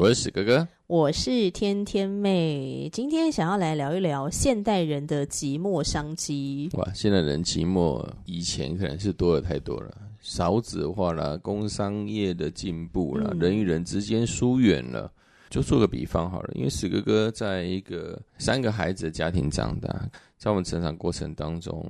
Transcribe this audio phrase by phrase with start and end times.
[0.00, 2.88] 我是史哥哥，我是天天妹。
[2.90, 6.70] 今天想要来聊一聊现代人的寂寞商机。
[6.72, 15.12] 哇，现代人寂寞，以前可能是多了太多了，少子化啦，工商业的进步啦，嗯、人与人之间疏远了。
[15.50, 21.84] 就做个比方好了，因为史哥哥在一个三个孩子的家庭长大，在我们成长过程当中。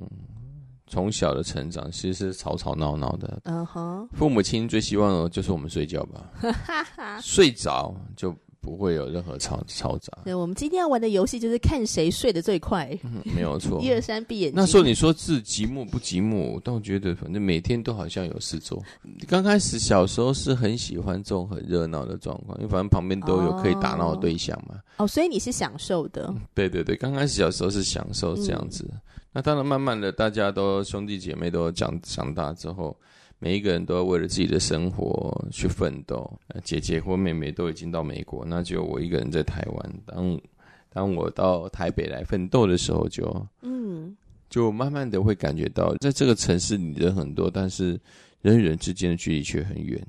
[0.91, 6.29] 从小的成长其实是吵吵闹闹的，嗯哼，父母亲最希望的就是我们睡觉吧，
[7.23, 10.11] 睡着就不会有任何吵嘈杂。
[10.25, 13.79] 对，我们今天要玩的游戏就是看谁睡得最快，嗯、没有错。
[13.81, 14.53] 一二三，闭眼睛。
[14.55, 16.59] 那时候你说是寂寞不寂寞？
[16.61, 18.83] 但我觉得反正每天都好像有事做。
[19.27, 24.75] 刚开始小时候是很喜欢这种很热闹的状况，因为反正旁边都有可以打闹的对象嘛。
[24.97, 26.25] 哦，所以你是享受的。
[26.27, 28.85] 嗯、对对对，刚开始小时候是享受这样子。
[28.91, 29.01] 嗯
[29.33, 32.95] 那当然，慢慢的，大家都兄弟姐妹都长长大之后，
[33.39, 36.29] 每一个人都要为了自己的生活去奋斗。
[36.63, 39.93] 姐姐或妹妹都已经到美国，那就我一个人在台湾。
[40.05, 40.41] 当
[40.89, 44.15] 当我到台北来奋斗的时候就，就嗯，
[44.49, 47.97] 就慢慢的会感觉到，在这个城市里人很多，但是
[48.41, 50.05] 人与人之间的距离却很远。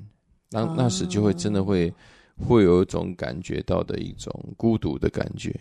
[0.51, 1.95] 那那时就会真的会
[2.37, 5.55] 会有一种感觉到的一种孤独的感觉。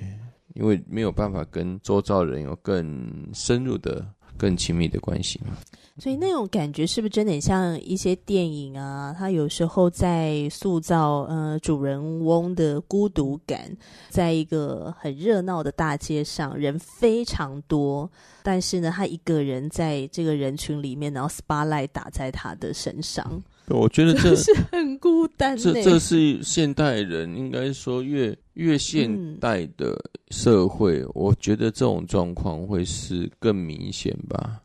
[0.53, 4.05] 因为没有办法跟周遭人有更深入的、
[4.37, 5.57] 更亲密的关系嘛，
[5.97, 9.15] 所以那种感觉是不是真的像一些电影啊？
[9.17, 13.75] 它有时候在塑造呃主人翁的孤独感，
[14.09, 18.09] 在一个很热闹的大街上，人非常多，
[18.41, 23.41] 但是呢，他一个人在这个人群里面，然后 spotlight 打在他的身上。
[23.71, 25.57] 我觉得这是很孤单。
[25.57, 29.97] 这这是现代人应该说越越现代的
[30.29, 34.61] 社会，嗯，我觉得这种状况会是更明显吧。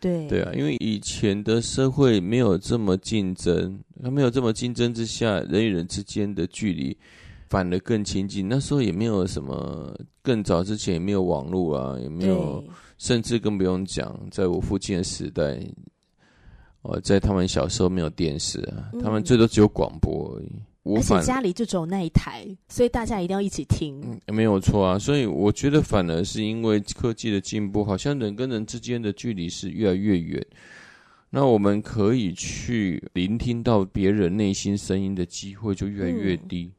[0.00, 6.96] 对对啊，因为以前的社会没有这么竞争，它没有这么竞争之下，人与人之间的距离
[7.48, 8.46] 反而更亲近。
[8.46, 12.62] 那时候也没有什么，更早之前也没有网络啊，也没有，
[12.98, 15.58] 甚至更不用讲，在我父亲的时代。
[16.84, 20.48] 哦，在他们小时候没有电视啊，嗯、他们最多只有广播而已。
[20.96, 23.98] 而且家里就只有那一台，所以大家一定要一起听。
[24.04, 24.98] 嗯，没有错啊。
[24.98, 30.46] 所以我觉得反而是因为科技的进步，好像人跟人之间的距离是越来越远。
[31.30, 36.64] 那我们可以去聆听到别人内心声音的机会就越来越低。
[36.64, 36.72] 嗯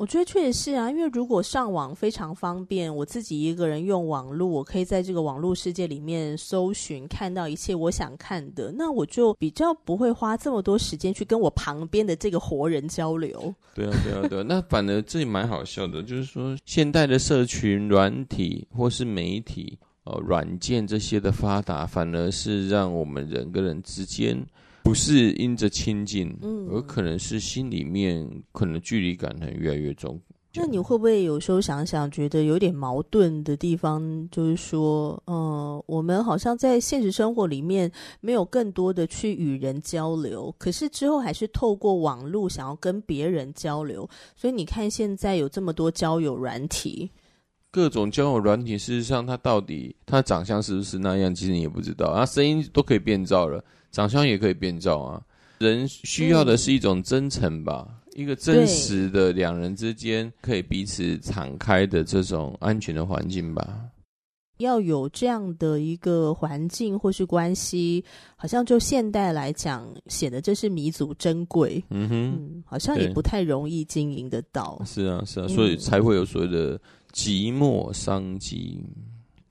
[0.00, 13.54] 我觉得确实是啊，因为如果上网非常方便，我自己一个人用网络，我可以在这个网络世界里面搜寻，看到一切我想看的，那我就比较不会花这么多时间去跟我旁边的这个活人交流。
[13.74, 14.44] 对啊，对啊，对啊。
[14.48, 24.42] 那反而这也蛮好笑的，就是说现代的社群软体或是媒体、呃软件这些的发达，反而是让我们人跟人之间。
[24.90, 30.20] 不是因着亲近，嗯，而可能是心里面可能距离感很越来越重。
[30.54, 37.88] 那你会不会有时候想想，觉得有点矛盾的地方，就是说，嗯，我们好像在现实生活里面
[38.20, 44.10] 没有更多的去与人交流，可是之后还是透过网络想要跟别人交流。
[44.34, 47.08] 所以你看，现在有这么多交友软体，
[47.70, 52.08] 各种交友软体，事实上它到底它长相是不是那样，其实你也不知道。
[52.08, 53.64] 啊，声音都可以变造了。
[53.90, 55.22] 长相也可以变造啊，
[55.58, 63.86] 人需要的是一种真诚吧，嗯、一个真实的两人之间可以彼此敞开的这种安全的环境吧。
[64.58, 68.04] 要有这样的一个环境或是关系，
[68.36, 71.82] 好像就现代来讲，显得这是弥足珍贵。
[71.88, 74.78] 嗯哼嗯，好像也不太容易经营得到。
[74.84, 76.78] 是啊，是啊，所以才会有所谓的
[77.14, 78.84] 寂寞商机。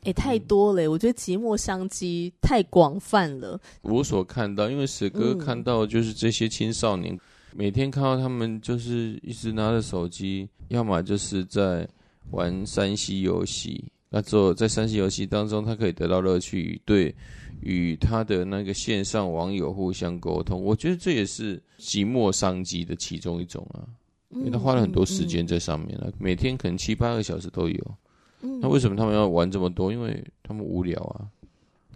[0.03, 3.59] 也、欸、太多了，我觉得寂寞商机太广泛了。
[3.81, 7.19] 我所看到，因为史哥看到就是这些青少年，嗯、
[7.53, 11.87] 每天看到他们就是一直拿着手机，要么就是在
[12.31, 13.83] 玩山西游戏。
[14.09, 17.13] 那之后在山西游戏当中，他可以得到乐趣，对，
[17.61, 20.63] 与他的那个线上网友互相沟通。
[20.63, 23.85] 我觉得这也是寂寞商机的其中一种啊，
[24.29, 27.97] 因为他花了很多时间在上面了，嗯嗯嗯、每天可能七八个小时都有。
[28.41, 29.91] 嗯，那为什么他们要玩这么多？
[29.91, 31.27] 因为他们无聊啊。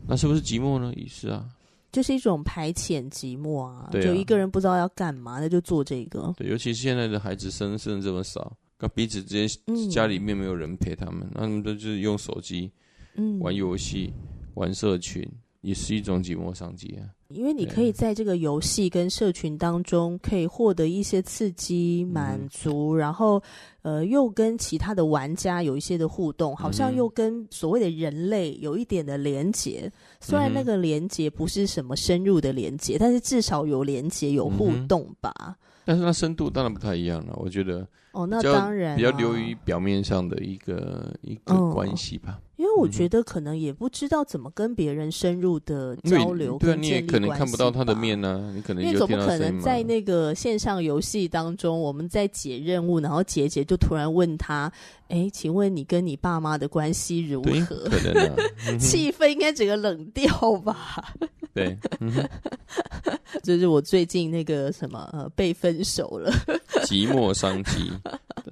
[0.08, 0.94] 那是不是寂寞呢？
[0.96, 1.46] 也是啊，
[1.92, 3.88] 就是一种排遣寂寞啊。
[3.92, 6.34] 对啊，就一个人不知道要干嘛，那就做这个。
[6.38, 12.72] 对，尤其是现在的孩子生生这么少，跟彼此之间家里面没有人陪他们，那他们都就是用手机，
[13.16, 14.14] 嗯，玩游戏，
[14.56, 15.28] 玩社群。
[15.62, 23.42] 也是一种寂寞商机啊，因为你可以在这个游戏跟社群当中，可以获得一些刺激、满足，嗯、然后
[23.84, 29.92] 呃，又跟其他的玩家有一些的互动，好像又跟所谓的人类有一点的连接。
[30.20, 35.34] 虽然那个连接不是什么深入的连接，但是至少有连接、有互动吧。
[35.38, 37.88] 嗯、但是它深度当然不太一样了，我觉得。
[38.14, 42.40] 哦，那当然、啊、比较流于表面上的一个一个关系吧。
[42.58, 48.54] 因为我觉得可能也不知道怎么跟别人深入的交流，对啊，你也可能看不到他的面呢、啊。
[48.54, 54.72] 你可能因为总不可能在那个线上游戏当中，我们在解任务，然后解解就突然问他
[55.10, 58.36] ：“哎，请问你跟你爸妈的关系如何？”可能啊，
[58.78, 60.28] 气氛应该整个冷掉
[60.62, 61.12] 吧？
[61.56, 61.76] 对，
[63.44, 66.32] 就 是我最近那个什么呃被分手了，
[66.86, 67.92] 寂寞商机，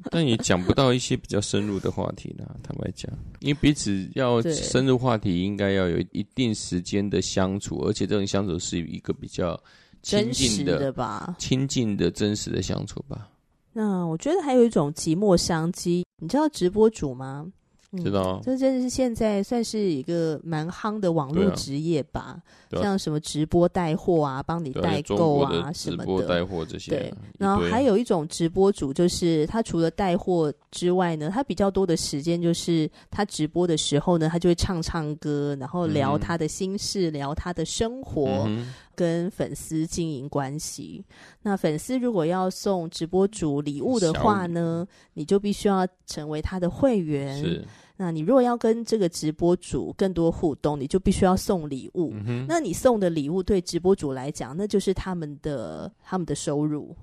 [0.09, 2.45] 但也讲不到一些比较深入的话题呢。
[2.63, 9.59] 坦白讲，因为彼此要深入话题，应该要有一定时间的相处，而且这种相处是一个比较
[10.03, 13.27] 亲近的，的吧，亲近的真实的相处吧。
[13.73, 17.47] 那我觉得还有一种寂寞商机，你知道直播主吗？
[17.97, 22.41] 知道，这真的是现在算是一个蛮夯的网络职业吧，
[22.71, 26.91] 像什么直播带货啊，帮你代购啊什么的，直播带货这些。
[26.91, 38.47] 对，然后还有一种直播主，就是他除了带货之外呢，他比较多的时间就是他直播的时候呢，他就会唱唱歌，然后聊他的心事，聊他的生活，
[38.95, 41.03] 跟粉丝经营关系。
[41.41, 47.65] 那粉丝如果要送直播主礼物的话呢，你就必须要成为他的会员。
[47.97, 52.11] 那你如果要跟这个直播主更多互动，你就必须要送礼物。
[52.25, 52.45] 嗯。
[52.47, 56.95] 那你送的礼物对直播主来讲，那就是他们的他们的收入。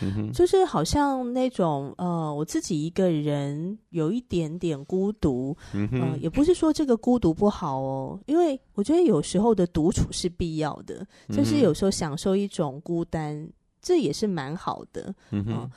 [0.00, 0.32] 嗯。
[0.32, 5.56] 就是好像那种呃，我自己一个人有一点点孤独。
[5.72, 5.88] 嗯。
[5.92, 13.48] 呃，也不是说这个孤独不好哦，因为我觉得有时候的独处是必要的，就是有时候享受一种孤单，
[13.80, 15.14] 这也是蛮好的。
[15.30, 15.52] 嗯哼。
[15.54, 15.70] 呃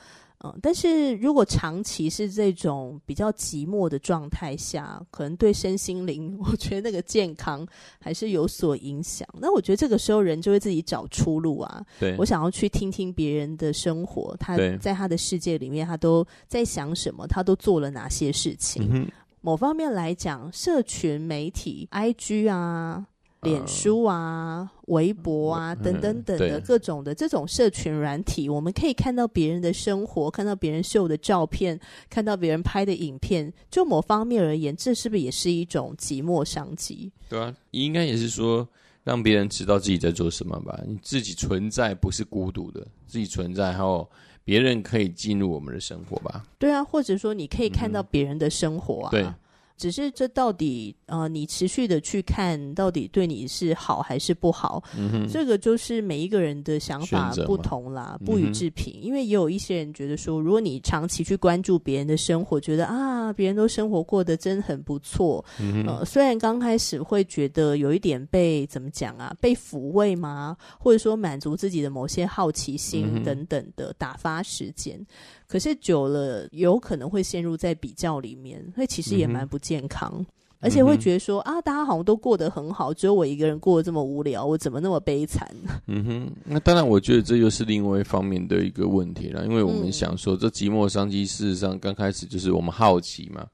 [0.44, 7.66] 嗯，但是如果长期是这种比较寂寞的状态下，可能对身心灵， 我觉得那个健康
[8.00, 9.28] 还是有所影响。
[9.40, 11.84] 那我觉得这个时候人就会自己找出路啊。
[11.98, 18.88] 对，我想要去听听别人的生活，他在他的世界里面，他都在想什么，他都做了哪些事情。
[18.92, 19.10] 嗯、
[19.40, 23.04] 某方面来讲，社群媒体，IG 啊。
[23.42, 31.78] 脸书啊、微博啊等等等的各种的这种社群软体，我们可以看到别人的生活，看到别人秀的照片，
[32.10, 33.52] 看到别人拍的影片。
[33.70, 37.12] 就某方面而言，这是不是也是一种寂寞商机？
[37.28, 38.68] 对啊，应该也是说
[39.04, 40.80] 让别人知道自己在做什么吧。
[40.84, 44.08] 你自己存在不是孤独的，自己存在还有
[44.42, 46.44] 别人可以进入我们的生活吧？
[46.58, 49.10] 对啊，或者说你可以看到别人的生活啊。
[49.10, 49.32] 嗯、对。
[49.78, 54.82] 只是这到底呃，你持续的去看到底对你是好还是不好？
[54.96, 58.92] 嗯，这个就是每一个人的想法不同啦，不予置评。
[59.00, 65.44] 因为也有一些人觉得说，如果你长期去关注别人的生活，觉得啊，别人都生活过得真很不错。
[65.60, 70.56] 嗯，呃，虽然刚开始会觉得有一点被怎么讲啊，被抚慰吗？
[70.78, 75.00] 或者说满足自己的某些好奇心等等的打发时间。
[75.48, 80.26] 可是久了，有可能会陷入在比较里面，所以其实也蛮不健康，嗯、
[80.60, 85.48] 而且会觉得说啊，大家好像都过得很好，只有我一个人过得这么无聊，我怎么那么悲惨？
[85.88, 93.46] 嗯哼，那当然，我觉得这又是另外一方面的一个问题了，因为我们想说，这寂寞商机事实上刚开始就是我们好奇嘛，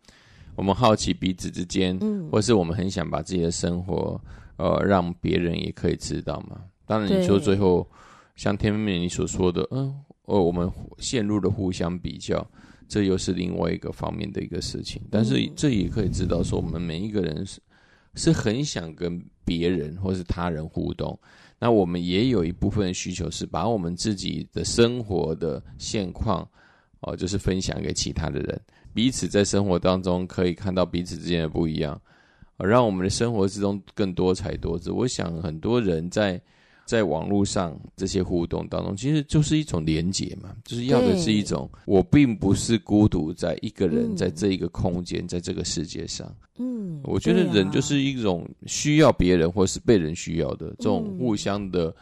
[0.56, 4.20] 我们好奇彼此之间，嗯，或是我们很想把自己的生活，
[4.56, 6.60] 呃，让别人也可以知道嘛。
[6.86, 7.88] 当然，你说最后
[8.34, 9.94] 像天命你所说的，嗯、
[10.25, 10.35] 呃。
[10.35, 12.47] 哦，我们陷入了互相比较，
[12.88, 15.02] 这又是另外一个方面的一个事情。
[15.11, 17.61] 但是这也可以知道，说我们每一个人是
[18.14, 21.19] 是很想跟别人或是他人互动。
[21.59, 26.49] 那我们也有一部分需求是把我们自己的生活的现况，
[27.00, 28.61] 哦，就是分享给其他的人，
[28.95, 32.00] 彼此在生活当中可以看到彼此之间的不一样，
[32.57, 34.90] 让我们的生活之中更多彩多姿。
[34.90, 36.40] 我想很多人在。
[36.86, 46.30] 在网络上这些互动当中，其实就是一种连结嘛，就是要的是一种我并不是孤独在一个人在这一个空间，在这个世界上。
[46.58, 51.92] 嗯，我觉得人就是一种需要别人或是被人需要的这种互相的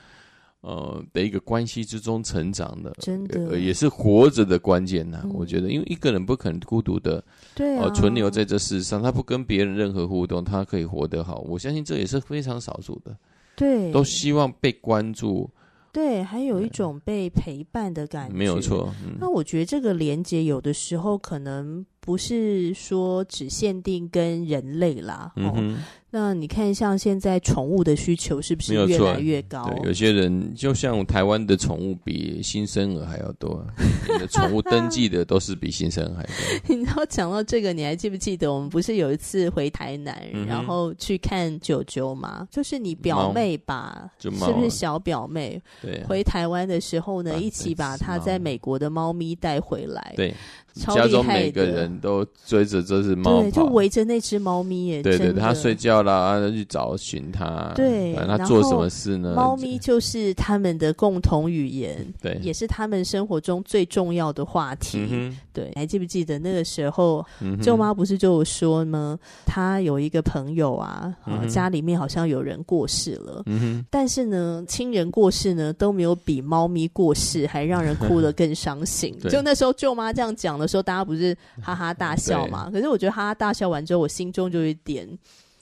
[0.60, 5.22] 呃的一个关系之中成长的，真的、呃、也是活着的关键呐、啊。
[5.24, 7.24] 嗯、我觉得，因为一个人不可能孤独的，
[7.54, 11.38] 对啊，呃、存留在这世上，他不跟别人任何互动，他可以活得好。
[11.48, 13.16] 我相信这也是非常少数的，
[13.56, 15.48] 对，都希望被关注。
[15.92, 18.90] 对，还有一种被陪伴的感觉，没有错。
[19.04, 25.78] 嗯、那我觉得这个连接有的时候可能不是说只限定跟人类啦，嗯哼哦
[26.14, 29.64] 那你看，像现在宠物的需求是不是越来越高？
[29.64, 33.64] 对，有些人就像台湾的宠物比新生儿还要多，
[34.12, 36.32] 你的宠物登记的都是比新生儿还多。
[36.76, 42.46] 你要讲到这个，你还记不记得我们不是有一次回台南，嗯、然后去看九九吗？
[42.50, 45.58] 就是你表妹吧，是不是小表妹？
[45.80, 50.12] 对、啊，回台湾的时候呢，啊、一起把她在美国的猫咪带回来。
[50.14, 50.34] 对。
[50.74, 55.02] 家中每个人都追着这只猫，对，就围着那只猫咪耶。
[55.02, 56.01] 对对，的它睡觉
[56.50, 57.72] 去找寻它。
[57.74, 59.34] 对，那做什么事呢？
[59.34, 65.06] 猫咪就是他们的共同语言， 对，也是他们生活中最重要的话题。
[65.10, 69.18] 嗯、对，还记不记得那个时候，嗯、舅妈不是就有说吗？
[69.44, 79.16] 她有一个朋友啊，嗯、家里面好像有人过世了，嗯、哼但是呢，亲人过世呢都没有比猫咪过世还让人哭得更伤心。
[79.30, 82.70] 就那时候舅妈这样讲的时候，大家不是哈哈大笑嘛？
[82.70, 85.06] 可是我觉得哈哈大笑完之后，我心中就有一点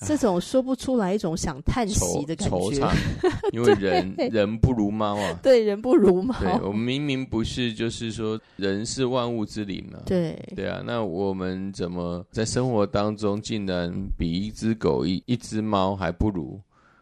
[0.00, 2.88] 这种说不出来一种想叹息的感觉。
[3.52, 6.34] 因为人人不如猫啊，对，人不如猫。
[6.40, 10.00] 对我们明明不是，就是说人是万物之灵啊。
[10.06, 16.58] 对对啊，那我们怎么在生活当中竟然比一只狗、一一只猫还不如？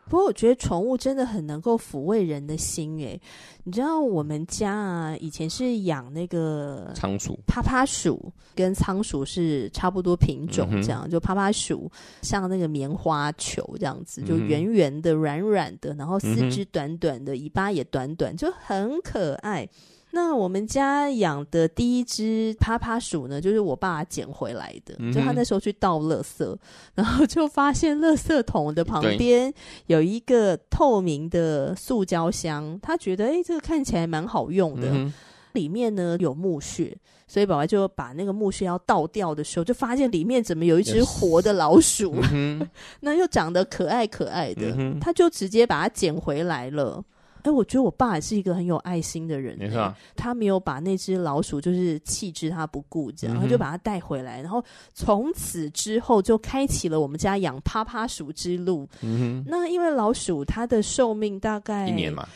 [0.08, 3.20] 不过我觉得宠物真的很能够抚慰人的心诶，
[3.64, 11.90] 你知道我们家啊，以前是养那个仓鼠，趴趴鼠跟仓鼠是差不多品种，这样、嗯、就趴趴鼠
[12.22, 19.68] 像那个棉花球这样子，就圆圆的、软软的，然后四肢短短的，尾巴也短短，就很可爱。
[20.10, 24.94] 那我们家养的第一只趴趴鼠呢，就是我爸捡回来的。
[24.98, 26.56] 嗯、就他那时候去倒垃圾，
[26.94, 29.52] 然后就发现垃圾桶的旁边
[29.86, 35.12] 有一个透明的塑胶箱，他觉得哎，这个看起来蛮好用的，嗯、
[35.52, 36.96] 里面呢有木屑，
[37.26, 42.66] 所以爸爸就把那个木屑要倒掉的时候，就发现里面怎么有一只活的老鼠，嗯、
[43.00, 47.04] 那又长得可爱可爱的，他就直接把它捡回来了。
[47.48, 49.56] 哎，我觉得我爸也是一个很有爱心的人。
[49.58, 54.62] 没错，他没有把那只老鼠就是弃之他不顾，这样，嗯、他就把它带回来，然后
[54.92, 58.86] 从此之后就开启了我们家养趴趴鼠之路。
[59.00, 62.28] 嗯哼，那因为老鼠它的寿命大概一年嘛，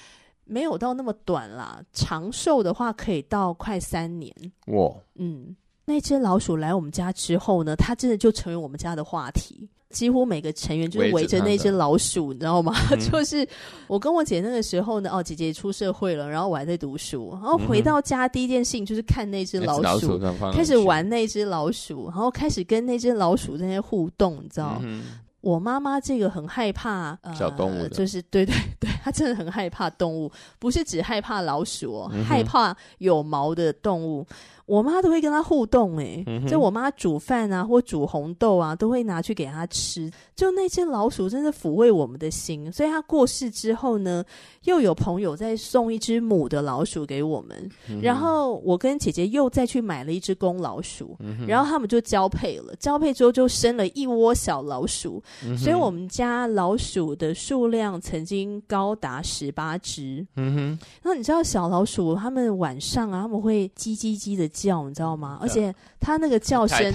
[0.45, 4.35] 没有到那么短啦，长寿的话可以到快三年。
[4.69, 5.54] 哇，嗯，
[5.85, 9.69] 那只老鼠来我们家之后呢，它真的就成为我们家的话题。
[9.92, 12.75] 几乎每个成员就是围着那只老鼠，你知道吗？
[12.90, 13.46] 嗯、 就是
[13.87, 20.18] 我跟我姐那个时候呢，哦，姐姐出社会了，然后我还在读书，然后回到家第一件事情就是看那只老鼠，
[20.52, 24.78] 开始玩那只老鼠，然后开始跟那只老鼠在那互动，你知道？
[24.82, 25.04] 嗯、
[25.42, 34.26] 我妈妈这个很害怕小动物、呃，就是对对对，她真的很害怕动物，不是只害怕老鼠哦，嗯、害怕有毛的动物。
[34.73, 40.11] 我妈都会跟他互动，哎，嗯、就我妈煮饭啊，或煮红豆啊，都会拿去给他吃。
[40.35, 44.25] 就那只老鼠真的抚慰我们的心，所以他过世之后呢，
[44.64, 60.26] 又有朋友再送一只母的老鼠给我们，嗯、然后我跟姐姐又再去买了一只公老鼠，嗯、然后他们就交配了，交配之后就生了一窝小老鼠，嗯、所以我们家老鼠的数量曾经高达十八只。
[60.37, 65.38] 嗯哼，那你知道小老鼠他们晚上啊，他们会叽叽叽的叫，你知道吗？
[65.40, 66.92] 而且他那个叫声，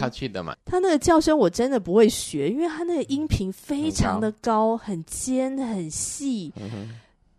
[0.66, 6.54] 他那个叫声我真的不会学，因为他那个音频非常的高，很尖，很细。
[6.56, 6.90] 嗯、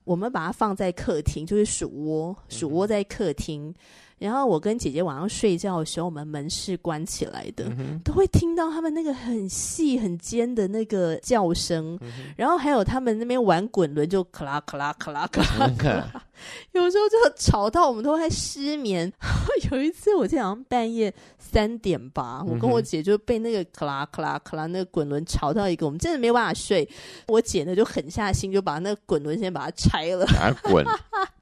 [0.05, 3.75] 我们把它放在客厅，就是鼠窝，鼠窝在客厅。
[4.19, 11.97] 然后我跟姐姐晚上睡觉的时候，我们门是关起来的，嗯、都会听到他们那个很细很尖的那个叫声。
[12.01, 16.25] 嗯、然后还有他们那边玩滚轮，就咔啦咔啦咔啦咔啦咔啦，
[16.73, 19.13] 有时候就吵到我们都会失眠。
[19.71, 26.89] 有一次我记得好像半夜三点吧，我跟我姐就被那个咔啦咔啦咔啦那个滚轮吵到一个，我们真的没有办法睡。
[27.27, 30.27] 我姐呢就狠下心，就把那个滚轮先把它拆了，
[30.63, 30.85] 滚。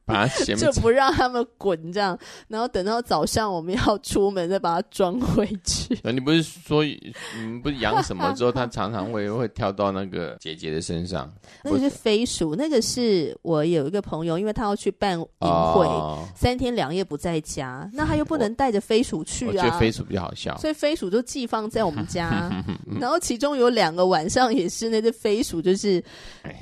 [0.06, 2.16] 把它 就不让他们滚这样，
[2.48, 5.98] 然后等到早上我们要出门再把它装回去。
[6.12, 11.30] 你不是说你们不是养什么之后，它常常会会跳到那个姐姐的身上？
[11.64, 19.48] 那个是飞鼠，那个是我有一个朋友，因为他要去办营会，哦、三天两夜不在家，那他又不能带着飞鼠去啊。
[19.48, 22.50] 我觉得飞鼠比较好笑，所以飞鼠就寄放在我们家，
[23.00, 26.02] 然后其中有两个晚上也是那只飞鼠，就是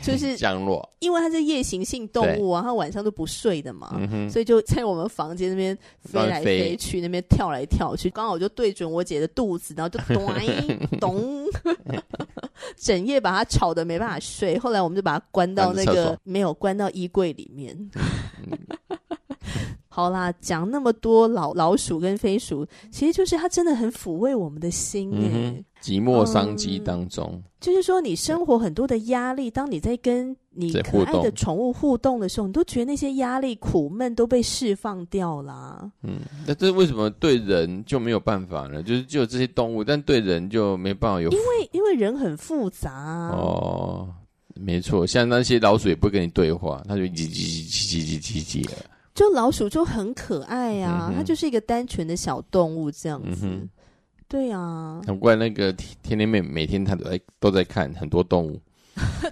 [0.03, 10.25] 就是降落，因为它是夜行性动物啊，它晚上都不睡的嘛，嗯、所以就在我们房间那边飞来飞去，那边跳来跳去，刚好就对准我姐的肚子，然后就咚
[11.01, 11.47] 咚，
[12.77, 14.59] 整夜把它吵得没办法睡。
[14.59, 17.91] 后来我们就把它关到那个没有关到衣柜里面。
[19.89, 25.11] 好啦，讲那么多老老鼠跟飞鼠，其实就是它真的很抚慰我们的心
[25.85, 35.91] 寂寞商机当中、嗯，就是说你生活很多的压力，当你在跟你可爱的宠物互动的时候，你都觉得那些压力、苦闷都被释放掉了。
[36.03, 38.83] 嗯，那这为什么对人就没有办法呢？
[38.83, 44.09] 就是就这些动物，但对人就没办法有，因为因为人很复杂哦。
[44.55, 48.77] 没错，像那些老鼠也不会跟你对话，它就叽叽叽叽叽叽叽的。
[49.13, 53.47] 就老鼠就很可爱啊，嗯、它就是一个单纯的小动物这样子。
[53.47, 53.69] 嗯、
[54.35, 58.61] 对呀，难怪那个天天妹每天他都在都在看很多动物。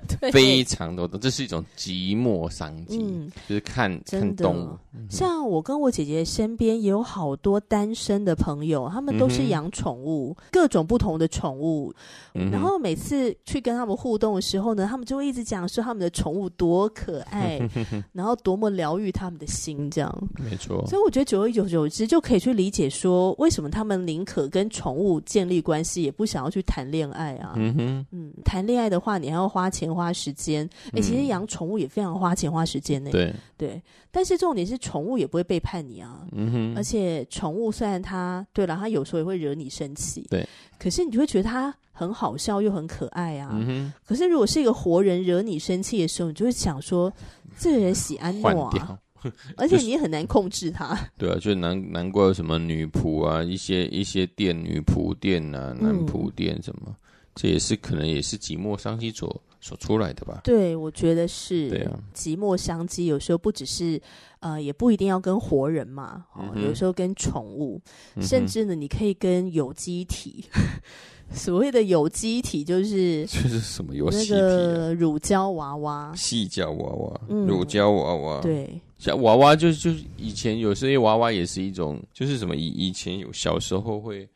[0.21, 4.79] 对非常多的，这是一种寂寞商机，嗯、就是看看动物。
[4.95, 11.95] 嗯、像我跟我姐姐身边也有好多单身的朋友，他们都是养宠物，嗯、各种不同的宠物。
[12.35, 17.61] 嗯、然后每次去跟他们互动的时候呢，他们就会一直讲说他们的宠物多可爱，
[18.13, 20.85] 然后多么疗愈他们的心，这样没错。
[20.87, 27.53] 所以我觉得久而久之就可以去理解说，为什么他们宁可跟宠物建立关系，也不想要去谈恋爱啊。
[27.57, 29.53] 嗯哼，嗯，谈恋爱的话，你还要。
[29.53, 33.11] 花钱花时间，哎、欸，其实养宠物也非常花钱花时间呢。
[33.11, 36.27] 对对，但是重点是宠物也不会背叛你啊。
[36.33, 36.77] 嗯哼。
[36.77, 40.27] 而且宠物虽然它，对了，它有时候也会惹你生气。
[40.29, 40.47] 对。
[40.79, 43.51] 可是你就会觉得它很好笑又很可爱啊。
[43.53, 43.93] 嗯哼。
[44.05, 47.13] 可是如果是一个活人惹你生气的时候，你就会想说，
[47.59, 48.99] 这个人喜安诺啊。
[49.57, 50.99] 而且你也很难控制它。
[51.17, 56.83] 对啊，就难难怪有什么女仆啊，一些一些店女仆店啊，男仆店什么。
[56.87, 56.95] 嗯
[57.35, 60.41] 这也是可能也是寂寞伤心所所出来的吧？
[60.43, 61.71] 对，我觉得是。
[61.71, 63.99] 对啊，寂寞商机有时候不只是
[64.41, 67.81] 呃，也不一定要跟活人嘛，哦，嗯、有时候跟宠物，
[68.17, 70.45] 嗯、甚至呢，你可以跟有机体。
[71.33, 74.37] 所谓的有机体就是这是什么有机体、啊？
[74.37, 78.41] 那个乳胶娃娃、细胶娃娃、嗯、乳胶娃娃。
[78.41, 84.29] 对，像娃娃就就以前有些娃娃也是一种，就是什么以以前有小时候会。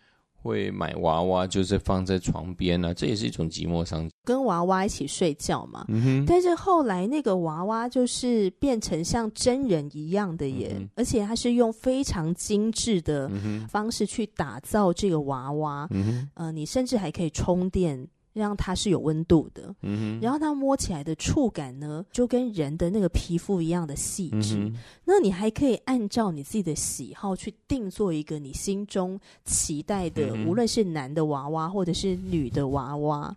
[0.47, 4.15] 会买娃娃，就是放在床边啊，这也是一种寂寞商机。
[4.25, 5.85] 跟娃娃一起睡觉嘛。
[5.89, 6.25] 嗯哼。
[6.27, 10.89] 但是后来那个娃娃就是变成像真人一样的耶，嗯。
[10.95, 13.31] 而且它是用非常精致的
[13.69, 15.87] 方式去打造这个娃娃。
[15.91, 16.31] 嗯哼。
[16.35, 18.07] 呃，你甚至还可以充电。
[18.37, 19.75] 让它是有温度的，
[20.21, 24.59] 然后它摸起来的触感呢，就跟人的那个皮肤一样的细致。
[24.59, 33.35] 嗯，那你还可以按照你自己的喜好去定做一个你心中期待的，嗯，无论是男的娃娃或者是女的娃娃。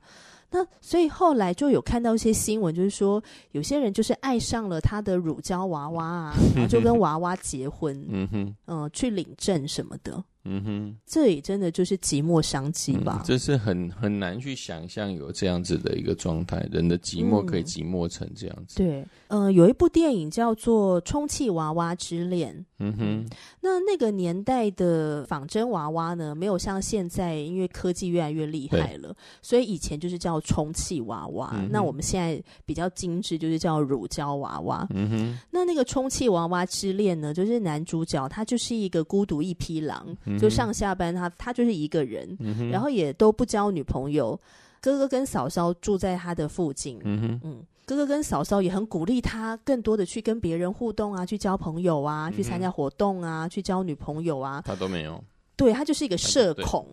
[0.51, 10.23] 那所以后来就有看到一些新闻，就是说有些人就是爱上了他的乳胶娃娃啊，然后就跟娃娃结婚， 嗯哼，呃，去领证什么的。
[10.45, 13.21] 嗯哼，这也真的就是寂寞商机吧？
[13.25, 18.81] 这是很很难去想象有这样子的一个状态，人的寂寞可以寂寞成这样子。
[18.81, 22.55] 嗯、对，呃，有一部电影叫做《充气娃娃之恋》。
[22.81, 31.51] 嗯哼，那那个年代的仿真娃娃呢，没有像现在，因为科技越来越厉害了，所以以前就是叫充气娃娃。
[31.53, 34.87] 嗯、那我们现在比较精致，就是叫乳胶娃娃。
[34.91, 40.15] 嗯哼，那那个充气娃娃之恋呢，就是男主角他就是一个孤独一匹狼。
[40.37, 44.39] 就上下班他，他他就是一个人，嗯、然后也都不交女朋友。
[44.81, 54.61] 哥哥跟嫂嫂住在他的附近，嗯嗯，哥哥跟嫂嫂也很鼓励他，更多的去跟别人互动啊，去交朋友啊，嗯、去参加活动啊，去交女朋友啊。
[54.65, 55.21] 他都没有，
[55.57, 56.85] 对，他就是一个社恐。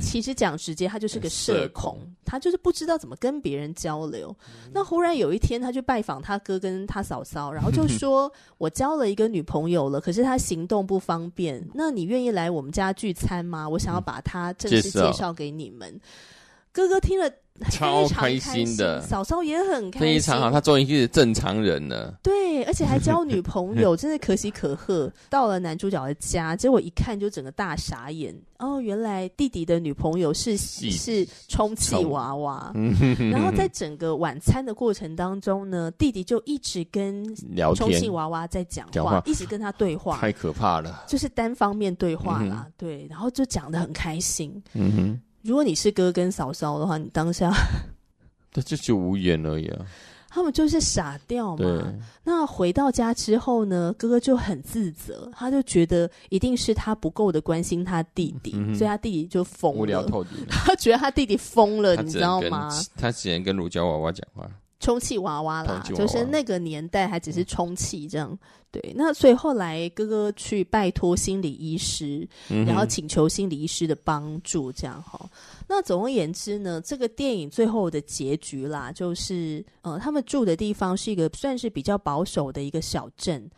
[0.00, 4.34] 其实讲直接，他就是个社恐，他就是不知道怎么跟别人交流。
[4.72, 11.66] 那忽然有一天，他去拜访他哥跟他嫂嫂，然后就说：“我交了一个女朋友了，可是他行动不方便。
[11.74, 13.68] 那你愿意来我们家聚餐吗？
[13.68, 16.00] 我想要把他正式介绍给你们。”
[16.72, 17.30] 哥哥听了
[17.70, 22.18] 超开心的，嫂嫂也很开心，非常好，他终于是正常人了。
[22.22, 25.12] 对，而且还交女朋友，真的可喜可贺。
[25.30, 28.34] 到了男主角的家，结果一看就整个大傻眼。
[28.58, 32.72] 哦，原来弟弟的女朋友是是充气娃娃。
[33.30, 37.24] 然后在整个晚餐的过程当中呢，弟弟就一直跟
[37.76, 42.66] 充气娃娃在讲话，一直跟他对话，太可怕了，就是单方面对话啦。
[42.76, 44.62] 对，然后就讲的很开心。
[44.72, 45.20] 嗯哼。
[45.42, 47.52] 如果你是哥跟嫂嫂的话，你当下，
[48.52, 49.86] 这就就无言而已啊。
[50.34, 51.92] 他们就是傻掉嘛。
[52.24, 60.32] 那回到家之后呢，哥哥就很自责，他就觉得一定是他不够的关心他弟弟，嗯、所以他弟弟就疯了，无聊透顶。
[60.48, 62.70] 他觉得他弟弟疯了，你知道吗？
[62.96, 64.50] 他只能跟乳胶娃娃讲话。
[64.82, 68.38] 充气娃娃啦娃娃，就是那个年代还只是充气这样，嗯，
[68.72, 68.92] 对。
[68.96, 75.24] 那所以后来哥哥去拜托心理医师，嗯，然后请求心理医师的帮助，这样哈。
[75.68, 83.48] 那总而言之呢，这个电影最后的结局啦，就是呃，他们住的地方是一个算是比较保守的一个小镇。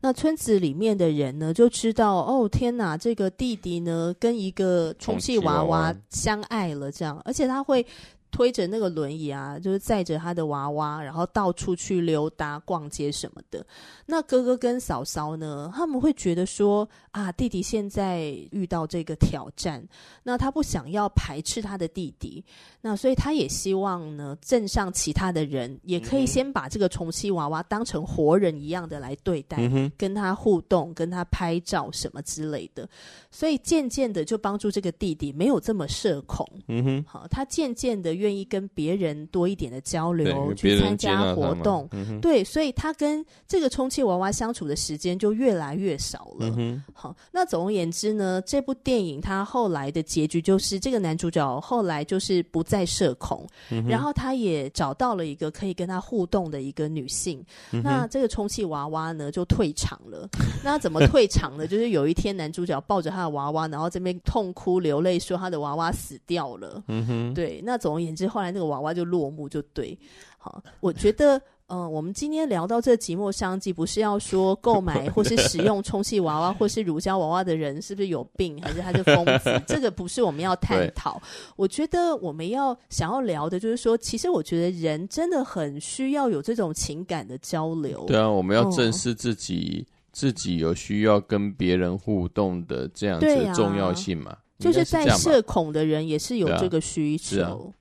[0.00, 7.86] 那村子里面的人呢，就知道哦，天哪，这个弟弟呢跟一个充气娃娃相爱了，这样，而且他会。
[8.30, 13.66] 推着那个轮椅啊，就是载着他的娃娃，然后到处去溜达、逛街什么的。
[14.06, 18.20] 那哥哥跟嫂嫂呢，他们会觉得说啊，弟弟现在
[18.52, 19.84] 遇到这个挑战，
[20.22, 22.44] 那他不想要排斥他的弟弟，
[22.82, 32.88] 那所以他也希望呢，镇上其他的人也可以先把这个充气娃娃当成活人一样的来对待，嗯、跟他互动、跟他拍照什么之类的。
[33.30, 36.48] 所以渐渐的就帮助这个弟弟没有这么社恐。
[36.68, 38.19] 嗯哼，好，他渐渐的。
[38.20, 46.54] 愿意跟别人多一点的交流，去参加活动，嗯，对，所以他跟这个充气娃娃相处的时间就越来越少了。
[46.56, 57.42] 嗯、好，那总而言之呢，这部电影他后来的结局就是，这个男主角后来就是不再社恐，嗯，然后他也找到了一个可以跟他互动的一个女性。
[57.72, 60.28] 嗯、那这个充气娃娃呢，就退场了。
[60.62, 61.66] 那怎么退场呢？
[61.66, 66.82] 就是有一天男主角抱着他的娃娃，然后这边痛哭流泪，说他的娃娃死掉了。
[66.88, 68.20] 嗯哼，对，那总而言之。
[68.20, 69.98] 之后来那个娃娃就落幕，就对，
[70.36, 79.58] 好，我觉得，嗯、呃，我们今天聊到这寂寞商机，不是要说购买 或是使用充气娃娃或是乳胶娃娃的人是不是有病，还是他是疯子？
[79.66, 81.18] 这个不是我们要探讨。
[81.56, 88.04] 我觉得我们要想要聊的就是说，其实我觉得人真的很需要有这种情感的交流。
[88.06, 94.36] 对啊，我们要正视自己，嗯、自己有需要跟别人互动的这样子的重要性嘛？
[94.58, 97.72] 就是在社恐的人也是有这个需求。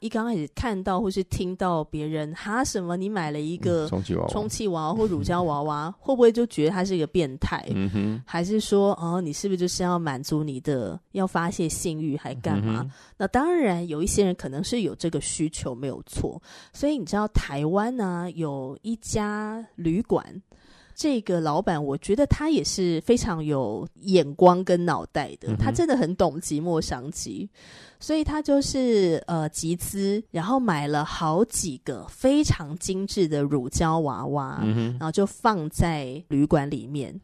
[0.00, 7.66] 一刚开始看到或是听到别人哈什么，你买了一个充气娃娃、充气娃娃或乳胶娃娃， 会不会就觉得他是一个变态？
[7.74, 12.90] 嗯哼，还是说哦，你是不是就是要满足你的要发泄性欲还干嘛、嗯？
[13.16, 16.40] 那当然有一些人可能是有这个需求没有错，
[16.72, 20.42] 所以你知道台湾呢、啊、有一家旅馆。
[20.98, 27.48] 这个老板，我觉得他也是非常有眼光跟脑袋的，他真的很懂寂寞商机，
[28.00, 37.14] 所以他就是呃集资，然后买了好几个非常精致的乳胶娃娃，然后就放在旅馆里面。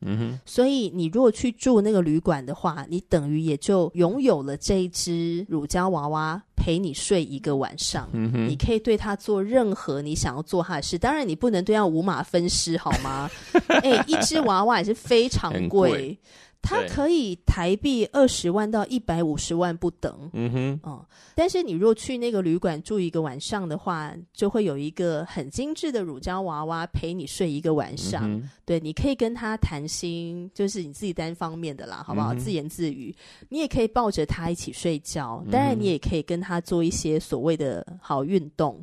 [0.47, 6.41] 所以你如果去住那个旅馆的话，你等于也就拥有了这一只乳胶娃娃。
[6.57, 10.97] 陪你睡一个晚上，嗯，你可以对他做任何你想要做他的事。
[10.97, 13.31] 当然，你不能对他五马分尸，好吗？
[13.69, 16.19] 哎、欸，一只娃娃也是非常贵。
[16.65, 32.33] 它可以台币二十万到一百五十万不等，嗯哼，嗯，但是你若去那个旅馆住一个晚上的话，就会有一个很精致的乳胶娃娃陪你睡一个晚上，嗯、对，你可以跟他谈心，就是你自己单方面的啦，好不好？
[32.33, 33.15] 嗯、自言自语，
[33.51, 38.83] 你也可以抱着他一起睡觉，当然你也可以跟他做一些所谓的好运动。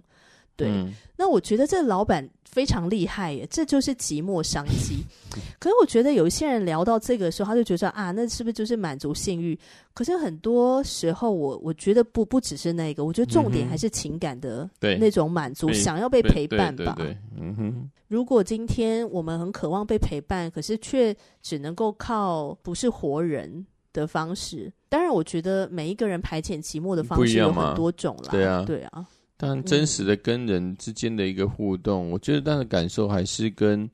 [0.55, 5.03] 对、嗯，那我觉得这老板非常厉害耶，这就是寂寞商机。
[5.59, 9.57] 可是我觉得有一些人聊到这个时候，他就觉得啊，那是不是就是满足性欲？
[9.93, 16.95] 可是很多时候我，我我觉得不不只是那个，我觉得重点还是情感的那种满足，想要被陪伴吧。
[17.37, 17.89] 嗯哼。
[18.07, 28.27] 如果今天我们很渴望被陪伴，可是却只能够靠不是活人的方式，当然，我觉得每一个人排遣寂寞的方式有很多种啦。
[28.29, 29.07] 对啊，对啊。
[29.41, 33.89] 但真实的跟人之间的一个互动，嗯、我觉得他的感受还是跟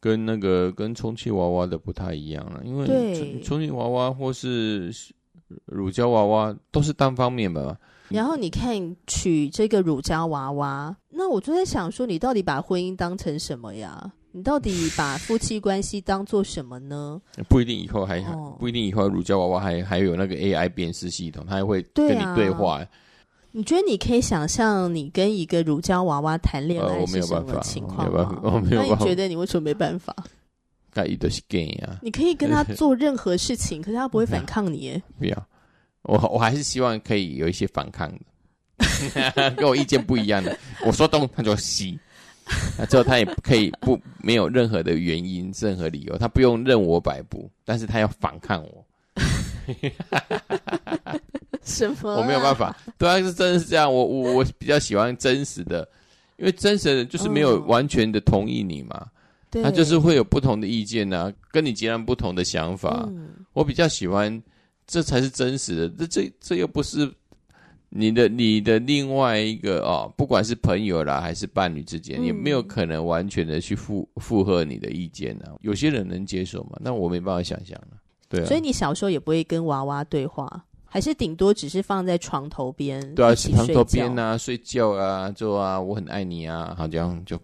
[0.00, 4.90] 跟那个跟充气娃娃的不太一样了，因为充气娃娃或是
[5.66, 7.76] 乳胶娃娃都是单方面吧。
[8.08, 14.10] 然后你看娶这个乳胶娃娃，那我就在想说，你到底把婚姻当成什么呀？
[14.32, 17.20] 你到底把夫妻关系当做什么呢？
[17.50, 22.86] 不一定以后还、哦、不一定以后乳胶娃娃还还有那个 AI 辨识系统，它还会跟你对话。
[23.52, 28.40] 你觉得你可以想象你跟一个乳胶娃娃谈恋爱是什么情况吗？
[28.42, 28.96] 呃、我没有办法，我没有办法。
[28.96, 30.14] 那你觉得你为什么没办法？
[31.30, 31.98] 是 gay 啊！
[32.02, 35.02] 你可以跟他做任何事情，可是他不会反抗你耶。
[35.18, 35.46] 不要，
[36.02, 40.56] 我我还是希望可以有一些反抗的， 跟我意见不一样的。
[40.84, 41.98] 我说东，他就西。
[42.76, 48.84] 那之后他也可以不没有任何的原因、任何理由，他不用任我摆布，但是他要反抗我。
[51.64, 52.16] 什么、啊？
[52.18, 52.76] 我没有办法。
[52.98, 53.92] 对啊，是真的是这样。
[53.92, 55.86] 我我我比较喜欢真实的，
[56.36, 58.96] 因为真实的就是没有完全的同意你嘛。
[59.00, 59.10] 嗯、
[59.50, 63.04] 对，他就是会有不同的意见啊，跟你截然不同的想法。
[63.08, 64.42] 嗯、我比较喜欢，
[64.86, 65.88] 这才是真实的。
[65.88, 67.12] 这这这又不是
[67.90, 75.52] 你的你的另外一个哦，不管是朋友啦还是伴侣之间，也、嗯、没有可能完全的去附附和你的意见啊。
[75.60, 76.78] 有些人能接受嘛？
[76.80, 77.98] 那我没办法想象了。
[78.28, 87.42] 对、啊，所以你小时候也不会跟娃娃对话，还是顶多只是放在床头边，对啊，床头边啊，睡觉啊，就啊，我很爱你啊，好像就，就、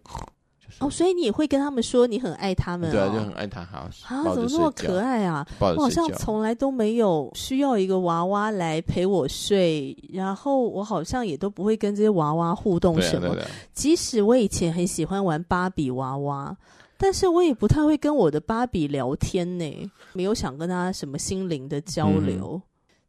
[0.80, 3.90] 哦，所以你也会跟他们说你很爱他们、哦，对啊，就很爱他，好啊，
[4.34, 5.46] 怎么那么可爱啊？
[5.60, 16.56] 我好像从来都没有需要一个娃娃来陪我睡，然后我好像也都不会跟这些娃娃互动什么，对啊对啊、即使我以前很喜欢玩芭比娃娃。
[16.98, 22.54] 但是我也不太会跟我的芭比聊天呢，没有想跟他什么心灵的交流。
[22.54, 22.62] 嗯、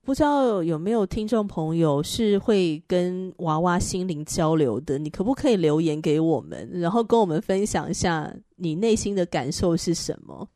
[0.08, 4.98] 不知道有没有听众朋友是会跟娃娃心灵交流的？
[4.98, 10.48] 你可不可以留言给我们，然后跟我们分享一下你内心的感受是什么？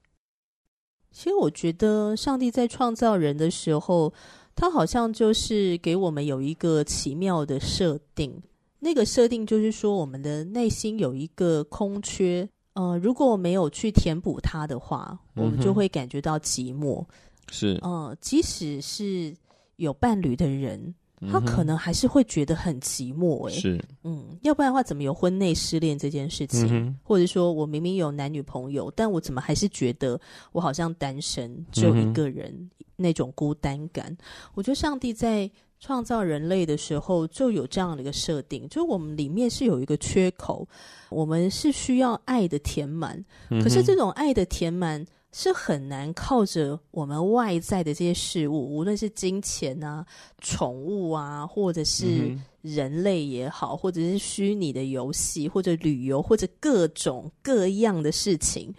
[1.12, 4.14] 其实我觉得上帝在创造人的时候，
[4.56, 8.42] 他好像就是给我们有一个奇妙的设定。
[8.80, 12.48] 那个设定就是说，我们的内心有一个空缺。
[12.76, 17.04] 呃，如果没有去填补它的话，我们就会感觉到寂寞。
[17.50, 19.34] 是，呃，即使是
[19.78, 20.94] 有伴侣的人，
[21.32, 23.50] 他可能还是会觉得很寂寞。
[23.50, 26.68] 哎，是，嗯，要不然的话，怎么有婚内失恋这件事情？
[26.72, 30.20] 嗯、或者说我明明有男女朋友，但我怎么还是觉得
[30.52, 34.16] 我好像单身，只有一个人，嗯、那种孤单感？
[34.54, 35.50] 我觉得上帝在。
[35.84, 40.64] 创造人类的时候就有这样的一个设定，就是我们里面是有一个缺口，
[41.10, 43.20] 我们是需要爱的填满。
[43.50, 50.06] 可是这种爱的填满是很难靠着我们外在的这些事物，无论是金钱啊、
[50.40, 58.74] 宠物啊，或者是人类也好，或者是虚拟的游戏，或者旅游，或者各种各样的事情。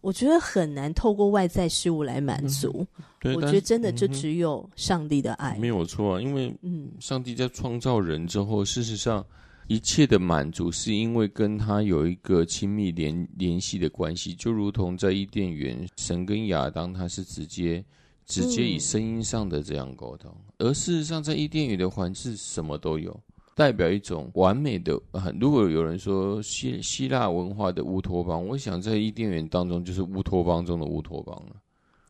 [0.00, 2.86] 我觉得很难透过外在事物来满足。
[3.22, 6.22] 嗯、我觉得真的就只有上帝的爱，没有错啊。
[6.22, 9.26] 因为，嗯，上帝在创造人之后，事实上
[9.68, 17.84] 一切的满足是因为跟他有一个亲密联联系的关系，就如同在伊甸园，神跟亚当他是直接
[18.26, 23.18] 直接以声音上的这样沟通，嗯、而事实上在伊甸园的环境什么都有。
[23.54, 24.96] 代表一种完美的。
[25.40, 31.56] 如果有人说希希腊文化的乌托邦，我想在伊甸园当中就是乌托邦中的乌托邦了。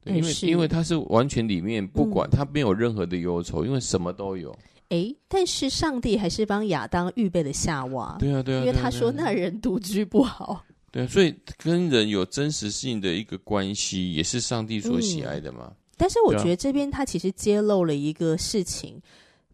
[0.04, 4.54] 因为因为它是完全里面不管它没有任何的忧愁，因为什么都有。
[4.90, 8.16] 哎，但是上帝还是帮亚当预备了夏娃。
[8.18, 10.64] 对啊，对啊，因为他说那人独居不好。
[10.90, 15.72] 对啊，所以跟人有真实性的一个关系，也是上帝所喜爱的嘛。
[15.96, 19.00] 但是我觉得这边他其实揭露了一个事情，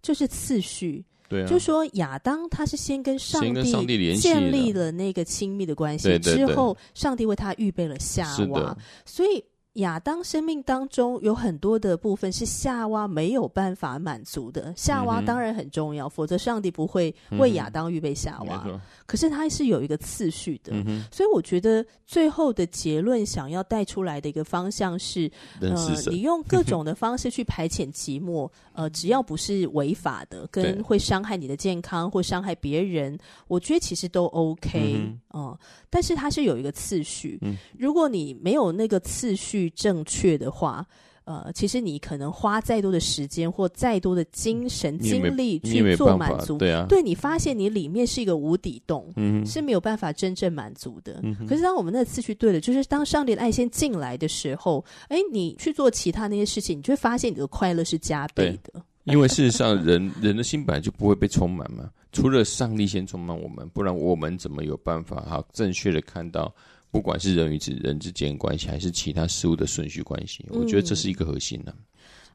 [0.01, 1.05] 就是次序。
[1.29, 9.43] 对啊，就说亚当他是先跟上帝建立了那个亲密的关系，之后上帝为他预备了夏娃，所以。
[9.75, 18.65] 亚当生命当中有很多的部分是夏娃没有办法满足的，夏娃当然很重要，嗯、否则上帝不会为亚当预备夏娃。
[18.67, 25.75] 嗯、可是他是有一个次序的，嗯、所以我觉得最后的结论想要带出来的一个方向是：呃，
[26.09, 35.59] 你用各种的方式去排遣寂寞， 呃，只要不是违法的，跟会伤害你的健康或伤害别人，我觉得其实都 OK，嗯，呃，
[35.91, 39.65] 但是它是有一个次序，嗯、如果你没有那个次序。
[39.75, 40.87] 正确的话，
[41.25, 51.19] 呃，其实你可能花再多的时间或再多的精神精力去做满足，对啊，对，你发现你里面是一个无底洞，嗯，是没有办法真正满足的。
[51.23, 58.81] 嗯、可是当我们那个次序对了，就是当上帝的爱先进来的时候，哎，你去做其他那些事情，你就会发现你的快乐是加倍的。
[59.13, 66.53] 因为事实上人，人人的心本来就不会被充满嘛，除了上帝先充满我们，不然我们怎么有办法哈正确的看到？
[66.91, 71.75] 不管是人与人之间关系，还是其他事物的顺序关系，嗯、我觉得这是一个核心呢、啊。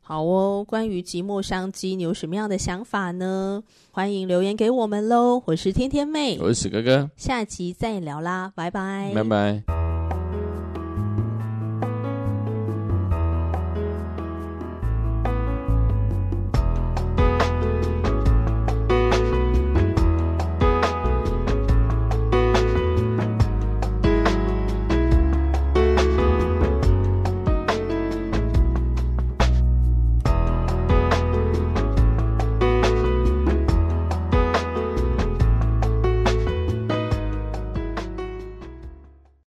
[0.01, 3.63] 好哦，关于寂寞商机，你有什么样的想法呢？
[3.91, 5.41] 欢迎留言给我们喽！
[5.45, 9.78] 我是天天妹，我是史哥哥，下集再聊啦，拜拜，拜拜。